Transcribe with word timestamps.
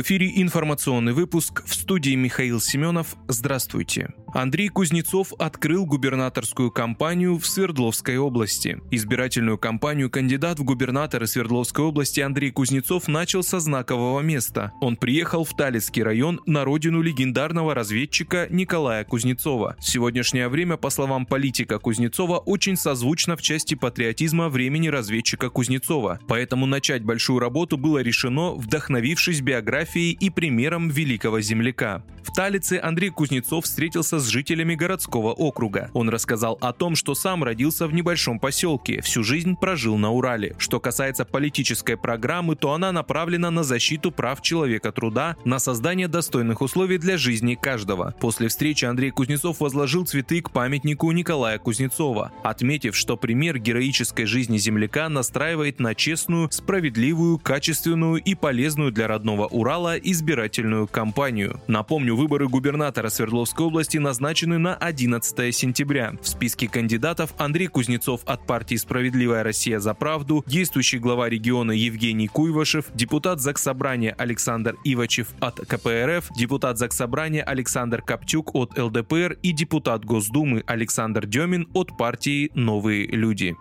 В 0.00 0.02
эфире 0.02 0.32
информационный 0.36 1.12
выпуск 1.12 1.62
в 1.66 1.74
студии 1.74 2.14
Михаил 2.14 2.58
Семенов. 2.58 3.16
Здравствуйте. 3.28 4.08
Андрей 4.32 4.68
Кузнецов 4.68 5.34
открыл 5.38 5.84
губернаторскую 5.84 6.70
кампанию 6.70 7.36
в 7.36 7.46
Свердловской 7.46 8.16
области. 8.16 8.80
Избирательную 8.90 9.58
кампанию 9.58 10.08
кандидат 10.08 10.58
в 10.58 10.64
губернаторы 10.64 11.26
Свердловской 11.26 11.84
области 11.84 12.20
Андрей 12.20 12.50
Кузнецов 12.50 13.08
начал 13.08 13.42
со 13.42 13.60
знакового 13.60 14.20
места. 14.20 14.72
Он 14.80 14.96
приехал 14.96 15.44
в 15.44 15.54
Талицкий 15.54 16.02
район 16.02 16.40
на 16.46 16.64
родину 16.64 17.02
легендарного 17.02 17.74
разведчика 17.74 18.46
Николая 18.48 19.04
Кузнецова. 19.04 19.76
Сегодняшнее 19.80 20.48
время, 20.48 20.78
по 20.78 20.88
словам 20.88 21.26
политика 21.26 21.78
Кузнецова, 21.78 22.38
очень 22.38 22.76
созвучно 22.76 23.36
в 23.36 23.42
части 23.42 23.74
патриотизма 23.74 24.48
времени 24.48 24.88
разведчика 24.88 25.50
Кузнецова. 25.50 26.20
Поэтому 26.26 26.64
начать 26.64 27.02
большую 27.02 27.40
работу 27.40 27.76
было 27.76 27.98
решено, 27.98 28.52
вдохновившись 28.52 29.42
биографией 29.42 29.89
и 29.98 30.30
примером 30.30 30.88
великого 30.88 31.40
земляка. 31.40 32.02
В 32.22 32.32
Талице 32.32 32.78
Андрей 32.80 33.10
Кузнецов 33.10 33.64
встретился 33.64 34.20
с 34.20 34.28
жителями 34.28 34.74
городского 34.74 35.32
округа. 35.32 35.90
Он 35.94 36.08
рассказал 36.10 36.58
о 36.60 36.72
том, 36.72 36.94
что 36.94 37.14
сам 37.14 37.42
родился 37.42 37.86
в 37.86 37.94
небольшом 37.94 38.38
поселке, 38.38 39.00
всю 39.00 39.24
жизнь 39.24 39.56
прожил 39.56 39.96
на 39.96 40.10
Урале. 40.10 40.54
Что 40.58 40.80
касается 40.80 41.24
политической 41.24 41.96
программы, 41.96 42.56
то 42.56 42.72
она 42.72 42.92
направлена 42.92 43.50
на 43.50 43.62
защиту 43.62 44.12
прав 44.12 44.42
человека 44.42 44.92
труда, 44.92 45.36
на 45.44 45.58
создание 45.58 46.08
достойных 46.08 46.60
условий 46.60 46.98
для 46.98 47.16
жизни 47.16 47.54
каждого. 47.54 48.14
После 48.20 48.48
встречи 48.48 48.84
Андрей 48.84 49.10
Кузнецов 49.10 49.60
возложил 49.60 50.04
цветы 50.06 50.42
к 50.42 50.50
памятнику 50.50 51.10
Николая 51.12 51.58
Кузнецова, 51.58 52.32
отметив, 52.44 52.94
что 52.96 53.16
пример 53.16 53.58
героической 53.58 54.26
жизни 54.26 54.58
земляка 54.58 55.08
настраивает 55.08 55.80
на 55.80 55.94
честную, 55.94 56.50
справедливую, 56.52 57.38
качественную 57.38 58.22
и 58.22 58.34
полезную 58.34 58.92
для 58.92 59.08
родного 59.08 59.46
Урала 59.46 59.69
избирательную 59.96 60.86
кампанию. 60.86 61.58
Напомню, 61.66 62.16
выборы 62.16 62.48
губернатора 62.48 63.08
Свердловской 63.08 63.64
области 63.64 63.96
на 63.96 64.10
назначены 64.10 64.58
на 64.58 64.74
11 64.74 65.54
сентября. 65.54 66.14
В 66.20 66.26
списке 66.26 66.66
кандидатов 66.66 67.32
Андрей 67.38 67.68
Кузнецов 67.68 68.22
от 68.26 68.44
партии 68.44 68.74
«Справедливая 68.74 69.44
Россия 69.44 69.78
за 69.78 69.94
правду», 69.94 70.42
действующий 70.48 70.98
глава 70.98 71.28
региона 71.28 71.70
Евгений 71.70 72.26
Куйвашев, 72.26 72.86
депутат 72.92 73.40
Заксобрания 73.40 74.12
Александр 74.18 74.74
Ивачев 74.82 75.28
от 75.38 75.60
КПРФ, 75.60 76.32
депутат 76.36 76.76
Заксобрания 76.76 77.44
Александр 77.44 78.02
Каптюк 78.02 78.52
от 78.56 78.76
ЛДПР 78.76 79.38
и 79.44 79.52
депутат 79.52 80.04
Госдумы 80.04 80.64
Александр 80.66 81.24
Демин 81.24 81.68
от 81.72 81.96
партии 81.96 82.50
«Новые 82.54 83.06
люди». 83.06 83.56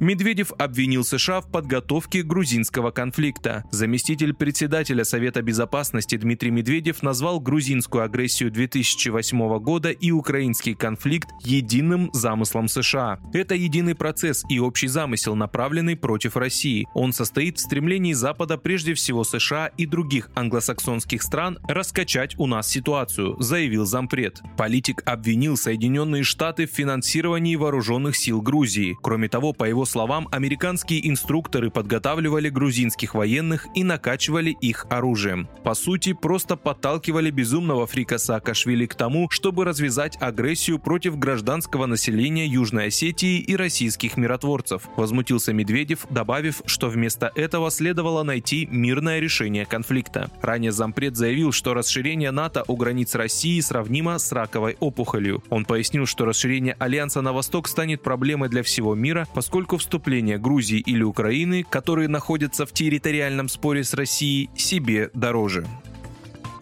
Медведев 0.00 0.52
обвинил 0.58 1.04
США 1.04 1.40
в 1.40 1.50
подготовке 1.50 2.22
грузинского 2.22 2.90
конфликта. 2.90 3.64
Заместитель 3.70 4.34
председателя 4.34 5.04
Совета 5.04 5.40
безопасности 5.40 6.16
Дмитрий 6.16 6.50
Медведев 6.50 7.02
назвал 7.02 7.38
грузинскую 7.40 8.02
агрессию 8.02 8.50
2008 8.50 9.58
года 9.60 9.90
и 9.90 10.10
украинский 10.10 10.74
конфликт 10.74 11.30
единым 11.44 12.10
замыслом 12.12 12.66
США. 12.66 13.20
Это 13.32 13.54
единый 13.54 13.94
процесс 13.94 14.44
и 14.48 14.58
общий 14.58 14.88
замысел, 14.88 15.36
направленный 15.36 15.96
против 15.96 16.36
России. 16.36 16.88
Он 16.94 17.12
состоит 17.12 17.58
в 17.58 17.60
стремлении 17.60 18.12
Запада, 18.12 18.58
прежде 18.58 18.94
всего 18.94 19.22
США 19.22 19.68
и 19.76 19.86
других 19.86 20.28
англосаксонских 20.34 21.22
стран, 21.22 21.58
раскачать 21.68 22.34
у 22.38 22.46
нас 22.46 22.68
ситуацию, 22.68 23.40
заявил 23.40 23.86
зампред. 23.86 24.42
Политик 24.56 25.02
обвинил 25.06 25.56
Соединенные 25.56 26.24
Штаты 26.24 26.66
в 26.66 26.70
финансировании 26.70 27.54
вооруженных 27.54 28.16
сил 28.16 28.42
Грузии. 28.42 28.96
Кроме 29.00 29.28
того, 29.28 29.52
по 29.52 29.64
его 29.64 29.83
словам, 29.84 30.28
американские 30.30 31.08
инструкторы 31.08 31.70
подготавливали 31.70 32.48
грузинских 32.48 33.14
военных 33.14 33.66
и 33.74 33.84
накачивали 33.84 34.50
их 34.50 34.86
оружием. 34.90 35.48
По 35.62 35.74
сути, 35.74 36.12
просто 36.12 36.56
подталкивали 36.56 37.30
безумного 37.30 37.86
фрика 37.86 38.18
Саакашвили 38.18 38.86
к 38.86 38.94
тому, 38.94 39.28
чтобы 39.30 39.64
развязать 39.64 40.16
агрессию 40.20 40.78
против 40.78 41.18
гражданского 41.18 41.86
населения 41.86 42.46
Южной 42.46 42.86
Осетии 42.86 43.38
и 43.38 43.56
российских 43.56 44.16
миротворцев. 44.16 44.88
Возмутился 44.96 45.52
Медведев, 45.52 46.06
добавив, 46.10 46.62
что 46.66 46.88
вместо 46.88 47.30
этого 47.34 47.70
следовало 47.70 48.22
найти 48.22 48.66
мирное 48.70 49.20
решение 49.20 49.66
конфликта. 49.66 50.30
Ранее 50.42 50.72
зампред 50.72 51.16
заявил, 51.16 51.52
что 51.52 51.74
расширение 51.74 52.30
НАТО 52.30 52.64
у 52.68 52.76
границ 52.76 53.14
России 53.14 53.60
сравнимо 53.60 54.18
с 54.18 54.32
раковой 54.32 54.76
опухолью. 54.80 55.42
Он 55.50 55.64
пояснил, 55.64 56.06
что 56.06 56.24
расширение 56.24 56.76
Альянса 56.78 57.20
на 57.20 57.32
восток 57.32 57.68
станет 57.68 58.02
проблемой 58.02 58.48
для 58.48 58.62
всего 58.62 58.94
мира, 58.94 59.26
поскольку 59.34 59.73
поскольку 59.74 59.78
вступление 59.78 60.38
Грузии 60.38 60.78
или 60.78 61.02
Украины, 61.02 61.64
которые 61.68 62.08
находятся 62.08 62.64
в 62.64 62.72
территориальном 62.72 63.48
споре 63.48 63.82
с 63.82 63.94
Россией, 63.94 64.48
себе 64.56 65.10
дороже. 65.14 65.66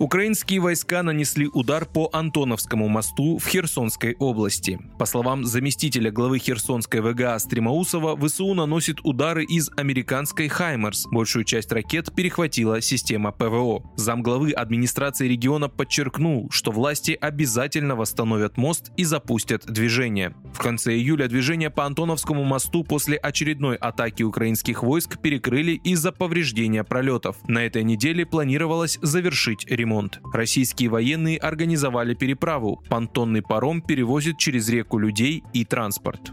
Украинские 0.02 0.58
войска 0.58 1.04
нанесли 1.04 1.48
удар 1.52 1.86
по 1.86 2.10
Антоновскому 2.12 2.88
мосту 2.88 3.38
в 3.38 3.46
Херсонской 3.46 4.16
области. 4.18 4.80
По 4.98 5.06
словам 5.06 5.44
заместителя 5.44 6.10
главы 6.10 6.40
Херсонской 6.40 7.00
ВГА 7.00 7.38
Стримаусова, 7.38 8.16
ВСУ 8.16 8.52
наносит 8.52 8.98
удары 9.04 9.44
из 9.44 9.70
американской 9.76 10.48
«Хаймерс». 10.48 11.06
Большую 11.12 11.44
часть 11.44 11.70
ракет 11.70 12.12
перехватила 12.16 12.80
система 12.80 13.30
ПВО. 13.30 13.92
Замглавы 13.94 14.50
администрации 14.50 15.28
региона 15.28 15.68
подчеркнул, 15.68 16.48
что 16.50 16.72
власти 16.72 17.16
обязательно 17.20 17.94
восстановят 17.94 18.56
мост 18.56 18.90
и 18.96 19.04
запустят 19.04 19.66
движение. 19.66 20.34
В 20.52 20.58
конце 20.58 20.94
июля 20.94 21.28
движение 21.28 21.70
по 21.70 21.86
Антоновскому 21.86 22.42
мосту 22.42 22.82
после 22.82 23.16
очередной 23.18 23.76
атаки 23.76 24.24
украинских 24.24 24.82
войск 24.82 25.22
перекрыли 25.22 25.80
из-за 25.84 26.10
повреждения 26.10 26.82
пролетов. 26.82 27.36
На 27.46 27.64
этой 27.64 27.84
неделе 27.84 28.26
планировалось 28.26 28.98
завершить 29.00 29.64
ремонт 29.70 29.91
ремонт. 29.92 30.20
Российские 30.32 30.88
военные 30.88 31.38
организовали 31.38 32.14
переправу. 32.14 32.82
Понтонный 32.88 33.42
паром 33.42 33.82
перевозит 33.82 34.38
через 34.38 34.68
реку 34.68 34.98
людей 34.98 35.42
и 35.52 35.64
транспорт. 35.64 36.32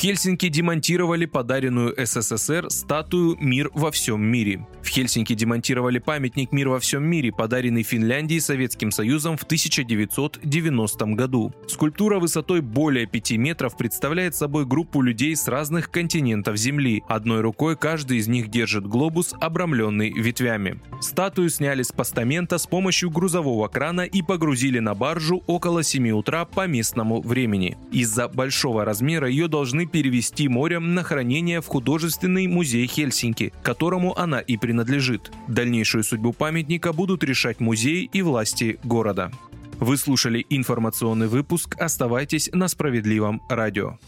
Хельсинки 0.00 0.48
демонтировали 0.48 1.26
подаренную 1.26 1.94
СССР 1.94 2.70
статую 2.70 3.36
«Мир 3.38 3.70
во 3.74 3.90
всем 3.90 4.22
мире». 4.22 4.66
В 4.82 4.88
Хельсинки 4.88 5.34
демонтировали 5.34 5.98
памятник 5.98 6.52
«Мир 6.52 6.70
во 6.70 6.80
всем 6.80 7.04
мире», 7.04 7.32
подаренный 7.32 7.82
Финляндии 7.82 8.38
Советским 8.38 8.92
Союзом 8.92 9.36
в 9.36 9.42
1990 9.42 11.04
году. 11.08 11.52
Скульптура 11.68 12.18
высотой 12.18 12.62
более 12.62 13.04
5 13.04 13.32
метров 13.32 13.76
представляет 13.76 14.34
собой 14.34 14.64
группу 14.64 15.02
людей 15.02 15.36
с 15.36 15.46
разных 15.48 15.90
континентов 15.90 16.56
Земли. 16.56 17.02
Одной 17.06 17.42
рукой 17.42 17.76
каждый 17.76 18.18
из 18.18 18.26
них 18.26 18.48
держит 18.48 18.86
глобус, 18.86 19.34
обрамленный 19.38 20.14
ветвями. 20.14 20.80
Статую 21.02 21.50
сняли 21.50 21.82
с 21.82 21.92
постамента 21.92 22.56
с 22.56 22.66
помощью 22.66 23.10
грузового 23.10 23.68
крана 23.68 24.06
и 24.06 24.22
погрузили 24.22 24.78
на 24.78 24.94
баржу 24.94 25.42
около 25.46 25.82
7 25.82 26.08
утра 26.12 26.46
по 26.46 26.66
местному 26.66 27.20
времени. 27.20 27.76
Из-за 27.92 28.28
большого 28.28 28.86
размера 28.86 29.28
ее 29.28 29.46
должны 29.46 29.89
перевести 29.90 30.48
морем 30.48 30.94
на 30.94 31.02
хранение 31.02 31.60
в 31.60 31.66
художественный 31.66 32.46
музей 32.46 32.86
Хельсинки, 32.86 33.52
которому 33.62 34.18
она 34.18 34.40
и 34.40 34.56
принадлежит. 34.56 35.30
Дальнейшую 35.48 36.04
судьбу 36.04 36.32
памятника 36.32 36.92
будут 36.92 37.24
решать 37.24 37.60
музей 37.60 38.08
и 38.12 38.22
власти 38.22 38.78
города. 38.84 39.30
Вы 39.78 39.96
слушали 39.96 40.44
информационный 40.50 41.26
выпуск. 41.26 41.76
Оставайтесь 41.80 42.50
на 42.52 42.68
справедливом 42.68 43.42
радио. 43.48 43.98